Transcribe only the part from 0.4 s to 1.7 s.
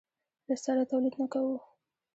له سره تولید نه کوو.